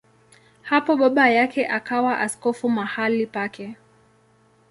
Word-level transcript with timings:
Hapo 0.61 0.97
baba 0.97 1.29
yake 1.29 1.67
akawa 1.67 2.19
askofu 2.19 2.69
mahali 2.69 3.25
pake. 3.25 3.75